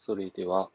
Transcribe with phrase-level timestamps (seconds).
[0.00, 0.70] それでは、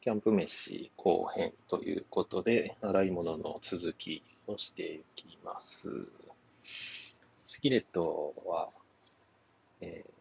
[0.00, 6.08] キャンプ飯後編ということで、洗い物の続きをしていきます。
[7.44, 8.70] スキレットは、
[9.80, 10.18] えー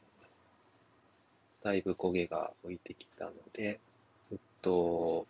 [1.63, 3.81] だいぶ焦げが浮いてきたので、
[4.31, 5.27] 沸騰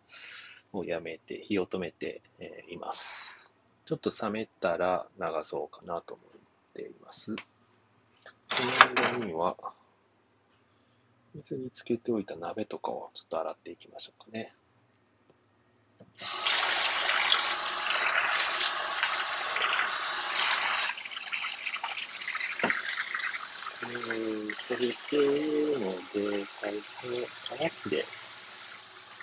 [0.71, 3.51] をやめて、火を止めて、えーいます。
[3.85, 7.35] ちょっと冷めたら流そうかなと思っています。
[8.49, 9.57] その間には、
[11.43, 14.49] 水につけておいた鍋とかをちょっと洗っていきましょうかね。
[23.83, 24.85] えー、それで
[25.79, 26.97] ので、最初、
[27.47, 28.03] たらしで、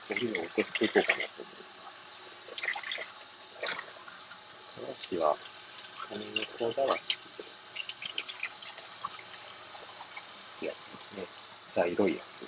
[0.08, 2.54] 焦げを落としていこうかなと思います。
[4.80, 5.36] たらしは、
[6.08, 7.00] 紙のこだわし
[10.60, 10.76] ってやつ
[11.16, 11.43] ですね。
[11.74, 12.46] 茶色いやつ。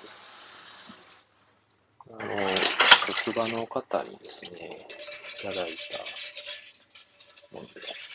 [2.11, 2.49] あの、
[3.25, 5.71] 職場の方にですね、いただい
[7.51, 8.07] たものです。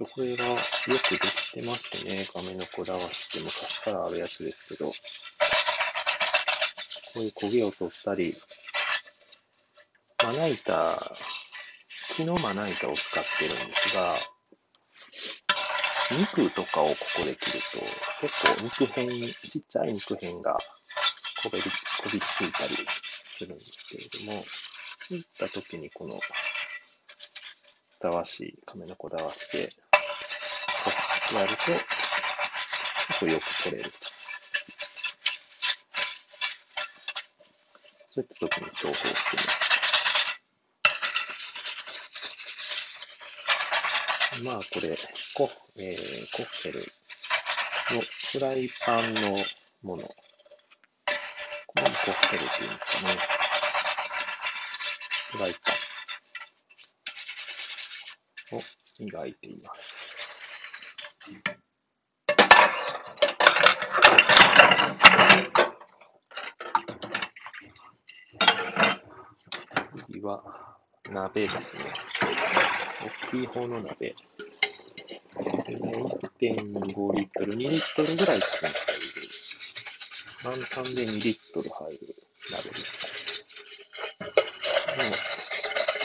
[0.00, 2.26] これがよくできてますね。
[2.34, 4.94] 亀のこだわしって昔からあるやつですけど、こ
[7.16, 8.34] ういう焦げを取ったり、
[10.24, 10.98] まな板、
[12.16, 14.37] 木のまな板を使ってるんですが、
[16.16, 17.78] 肉とかをここで切ると、
[18.22, 19.06] 結構肉片、
[19.50, 20.58] ちっちゃい肉片が
[21.42, 21.70] こびり、こ
[22.06, 26.18] びりついたりするんですけれども、そういった時にこの、
[28.00, 29.72] たわし、亀のこだわしで、こ
[31.32, 34.18] うやると、結構よく取れると。
[38.08, 39.67] そういった時に重宝してます。
[44.44, 44.96] まあこれ、
[45.34, 48.00] コ,、えー、コッヘルの
[48.32, 49.20] フライパンの
[49.82, 50.02] もの。
[50.02, 50.12] こ
[51.76, 53.14] れもコッヘルっていうんですかね。
[55.32, 55.52] フライ
[58.50, 58.62] パンを
[59.00, 59.98] 磨いています。
[70.06, 70.42] 次は
[71.10, 72.17] 鍋ですね。
[73.00, 74.14] 大きい方の鍋。
[75.36, 78.76] 1.5リットル、2リットルぐらい入る。
[80.44, 81.98] 満タンで2リットル入る
[82.50, 83.08] 鍋です。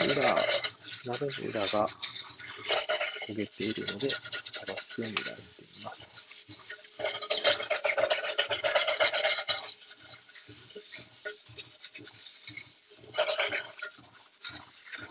[0.03, 0.29] の裏、
[1.05, 1.87] 鍋の裏が
[3.27, 6.13] 焦げているので、正しく磨いています。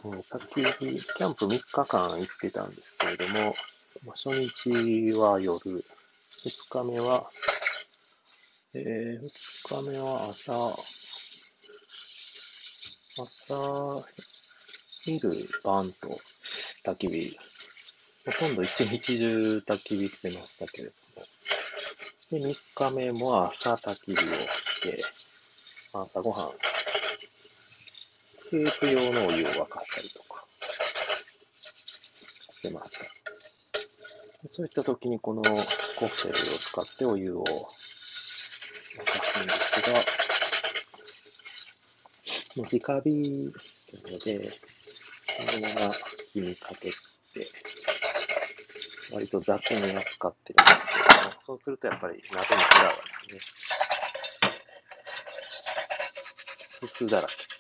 [0.05, 3.55] うんさっき、キャンプ3日間行ってたんですけれども、
[4.05, 5.85] まあ初日は夜、2
[6.69, 7.31] 日目は、
[8.75, 10.55] えー、2日目は朝、
[13.23, 14.05] 朝、
[15.05, 15.31] 昼、
[15.63, 16.09] 晩と
[16.84, 17.39] 焚き火、
[18.27, 25.01] ほとんど一日中焚き火してましたけれども、で、3日目も朝焚き火をして、
[25.93, 26.53] 朝ごはん、
[28.53, 30.45] スープ用のお湯を沸かしたりとか
[32.53, 33.07] してました。
[34.47, 37.55] そういった時にこのコッセルを使ってお湯を沸か
[39.25, 39.81] すんです
[42.55, 44.37] が、もう直火なので、
[45.31, 45.95] そのまま
[46.34, 46.95] 火にかけて、
[49.15, 52.93] 割と雑に扱ってるんですけど、そうするとやっぱり鍋の裏は
[53.31, 53.49] です
[56.83, 57.52] ね、筒だらけ。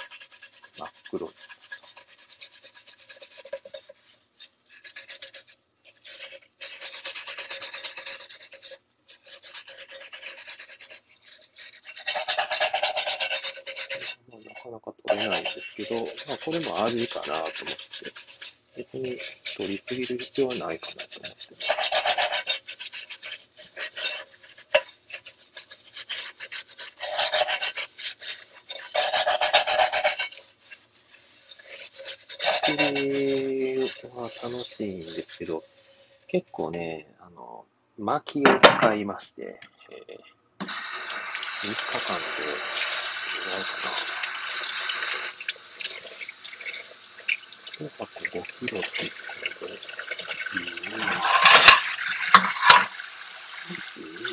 [0.82, 1.32] 真っ黒に。
[14.28, 18.10] まあなかなか取れないんですけど、まあ、これも味かなと思って、
[18.76, 19.04] 別に
[19.56, 21.92] 取りすぎる必要はないかなと思ってます。
[32.64, 35.62] 作りは楽しいんですけど、
[36.28, 37.66] 結構ね、あの、
[37.98, 39.60] 薪を使いまして、
[39.90, 43.92] えー、3日間で、どれぐらいかな。
[47.78, 49.74] 1箱5キロって言ったので、
[53.68, 54.32] 1、2、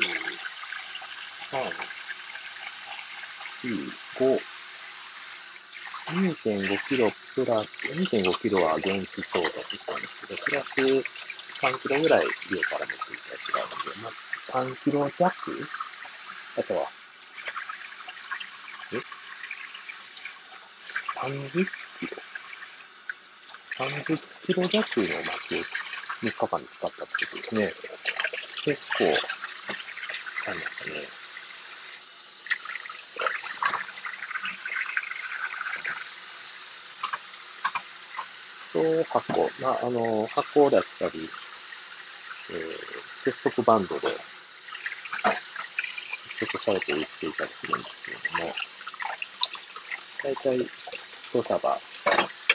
[1.50, 1.90] 3、
[3.60, 3.74] 4、
[4.16, 4.40] 5、
[6.10, 10.66] 2.5キロプラス、2.5キロは現地調達したんですけど、プラス
[11.64, 14.12] 3キロぐらい家から持っていたやつがあるので、まあ、
[14.62, 15.68] 3キロ弱？
[16.58, 16.86] あとは、
[18.92, 18.96] え
[21.18, 22.16] ?30 キロ
[23.78, 25.64] ?30 キロ弱の薪を
[26.20, 27.72] 3日間使ったってことですね。
[28.64, 29.04] 結構、
[30.36, 31.19] 使いましたね。
[38.80, 39.50] と、箱。
[39.60, 41.28] まあ、あの、箱だったり、
[42.50, 44.08] えー、結束バンドで、
[46.38, 48.54] 結束されて売っていたりするんですけれども、
[50.24, 51.78] だいたい一束、あ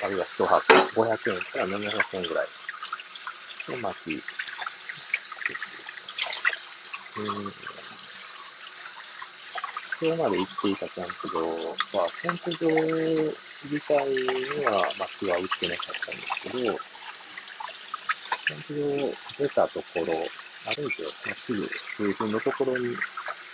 [0.08, 2.48] るいは一箱、500円から700円ぐらい
[3.70, 4.36] の巻きです。
[7.18, 7.76] うん
[10.02, 11.40] 今まで行っていたキャンプ場
[11.98, 12.70] は、キャンプ場
[13.66, 16.80] 自体には薪は売ってなかったんですけど、
[18.46, 20.06] キャンプ場出たところ、
[20.76, 22.96] 歩いてまっすぐ数分のところに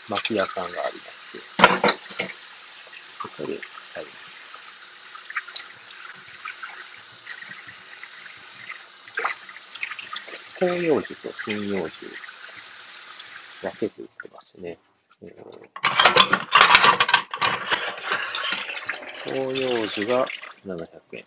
[0.09, 1.39] 薪屋さんがありまして、
[3.21, 3.57] そこで
[3.93, 4.31] 買います。
[10.59, 12.05] 広葉樹と針葉樹
[13.61, 14.77] 分けて売ってますね。
[15.23, 15.90] えー
[19.23, 20.25] 広葉樹が
[20.65, 21.25] 700円。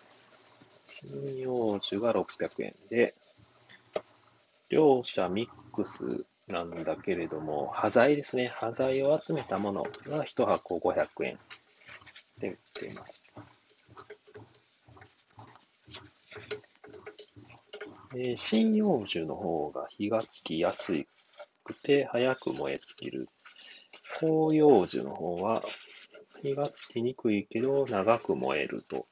[0.86, 3.14] 針葉樹が600円で、
[4.68, 8.48] 両者ミックスなんだけれども、端材ですね。
[8.48, 11.38] 端材を集めたものが1箱500円
[12.38, 13.24] で売っています。
[18.16, 21.04] え針葉樹の方が火がつきやす
[21.62, 23.28] くて早く燃え尽きる。
[24.18, 25.62] 広葉樹の方は
[26.44, 29.06] 火がつきにくいけど長く燃えると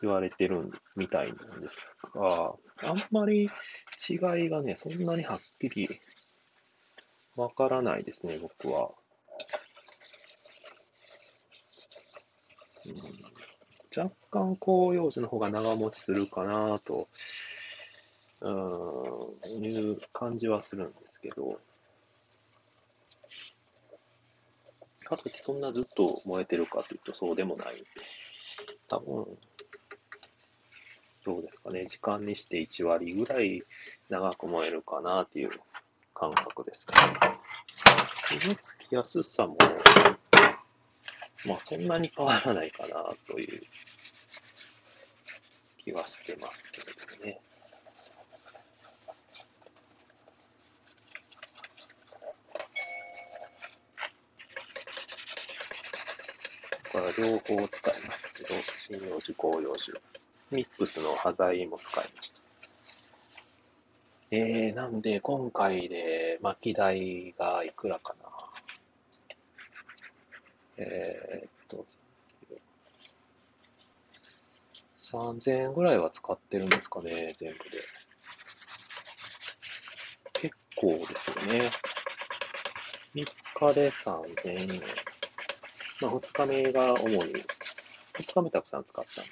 [0.00, 2.54] 言われてるみたいなんですが、
[2.84, 3.50] あんまり
[4.08, 4.14] 違
[4.46, 5.88] いがね、そんなにはっきり
[7.34, 8.90] わからないですね、僕は。
[13.96, 17.08] うん、若干広葉樹の方が長持ちするかなと、
[18.42, 18.48] う
[19.60, 21.58] ん、いう感じはするんですけど、
[25.08, 27.82] かといってそんなずっと燃えてるかというとそうでもない。
[28.88, 29.26] 多分、
[31.24, 31.86] どうですかね。
[31.86, 33.62] 時間にして1割ぐらい
[34.10, 35.50] 長く燃えるかなっていう
[36.14, 36.98] 感覚ですかね。
[38.38, 39.56] 火のつきやすさも、
[41.46, 43.62] まあそんなに変わらないかなという
[45.78, 46.86] 気はしてますけれ
[47.18, 47.40] どね。
[56.88, 58.48] から両方使いますけど、
[58.88, 59.92] 針葉樹、広葉樹、
[60.50, 62.40] ミックスの端材も使いました。
[64.30, 68.28] えー、なんで、今回で巻き台がいくらかな。
[70.78, 71.84] えー、っと、
[74.98, 77.78] 3000円ぐらいは使ってるんですかね、全部で。
[80.34, 81.70] 結構ですよね。
[83.14, 85.17] 3日で3000円。
[86.00, 87.18] まあ、2日目が主に、
[88.14, 89.30] 2日目たくさん使ったんで、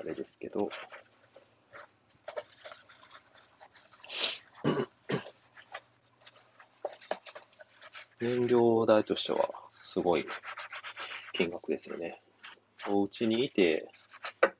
[0.00, 0.68] あれですけど、
[8.20, 9.50] 燃料代としては
[9.82, 10.26] すごい
[11.32, 12.20] 金額ですよね。
[12.88, 13.88] お家にいて、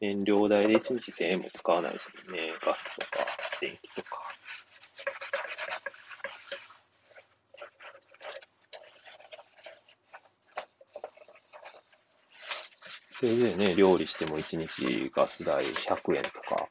[0.00, 2.52] 燃料代で1日1000円も使わないですもんね。
[2.64, 3.24] ガスとか
[3.60, 4.23] 電気とか。
[13.24, 16.68] それでね、料理しても1日ガス代100円とか、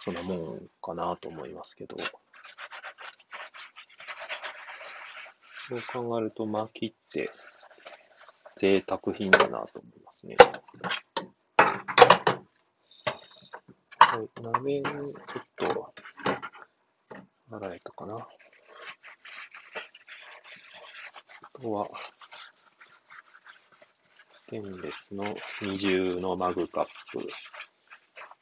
[0.00, 1.96] そんなもんかなと思いますけど。
[5.66, 7.30] そう考えると、薪って
[8.58, 10.36] 贅沢品だなと思いますね。
[13.98, 15.94] はい、鍋にちょっと
[17.50, 18.16] 洗えたかな。
[21.40, 21.88] あとは、
[24.46, 25.24] ステンレスの
[25.62, 27.26] 二重のマグカップ、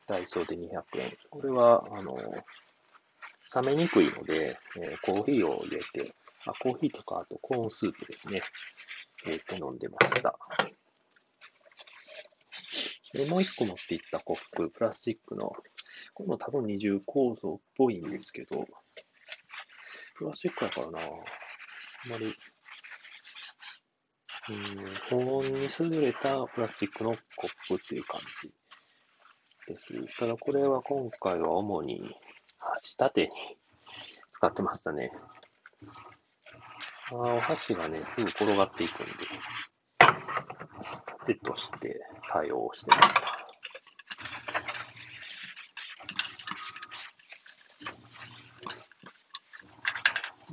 [0.08, 1.16] ダイソーで200円。
[1.30, 2.16] これは、あの、
[3.62, 6.12] 冷めにくいので、えー、コーヒーを入れて、
[6.44, 8.42] あ、コーヒーとか、あとコーンスープですね。
[9.24, 10.36] 入れて飲んでました。
[13.12, 15.52] で、もう一個持っていったコップ、プラスチックの、
[16.14, 18.66] これも多分二重構造っぽいんですけど、
[20.16, 21.04] プラスチックだからなあ
[22.08, 22.26] んまり
[24.50, 28.50] うん、保温に優れたプラスチックのコップっていう感じ
[29.68, 30.18] です。
[30.18, 32.02] ただこれは今回は主に
[32.58, 33.30] 箸立てに
[34.32, 35.12] 使ってましたね。
[37.12, 39.12] あお箸がね、すぐ転がっていくんで、
[41.06, 43.32] 盾として対応してました。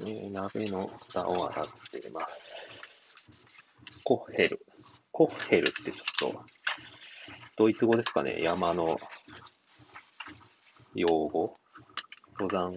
[0.05, 2.49] え鍋の蓋を洗っています。
[4.10, 4.60] コッヘル。
[5.12, 6.44] コッヘルってちょっと、
[7.56, 9.00] ドイツ語ですかね山の
[10.96, 11.56] 用語
[12.39, 12.72] 登山、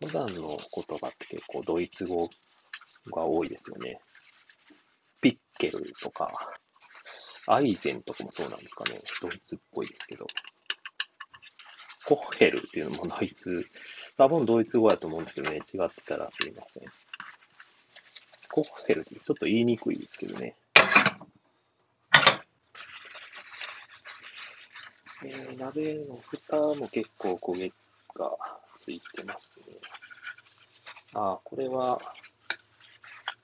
[0.00, 2.30] 登山の言葉って結構ドイツ語
[3.14, 4.00] が多いですよね。
[5.20, 6.32] ピッケルとか、
[7.46, 8.98] アイゼンとかもそうなんですかね。
[9.20, 10.26] ドイツっぽいですけど。
[12.06, 13.66] コッヘルっていうのもドイツ、
[14.16, 16.84] 多分ドイツ語やと思うんですけどね、違ってたらすいません。
[18.56, 20.56] コッヘルってちょっと言いにくいですけどね。
[25.26, 27.74] えー、鍋の蓋も結構焦げが
[28.78, 29.66] ついてますね。
[31.12, 32.00] あ、これは、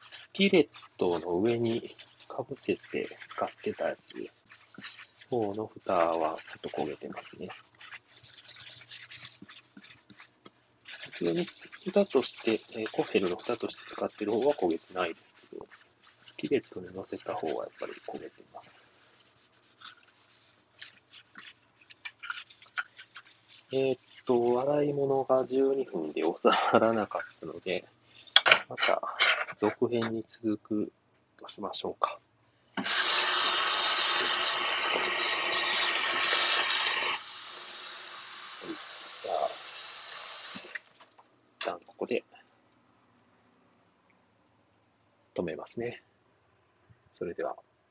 [0.01, 1.83] スキレットの上に
[2.27, 4.15] かぶせて使ってたやつ。
[5.29, 7.49] 方の蓋はちょっと焦げてますね。
[11.23, 11.47] 普通に
[11.85, 15.65] 蓋として、えー、コフェルの蓋として使ってる方は焦げてないですけど、
[16.21, 18.89] スキレットに乗せた方はやっぱり焦げてます。
[23.73, 27.85] えー、っと、洗い物が12分で収まらなかったので、
[28.69, 29.01] また
[29.59, 30.93] 続編に続く
[31.37, 32.19] としましょうか。
[42.03, 42.25] こで
[45.35, 46.03] 止めますね。
[47.13, 47.57] それでは。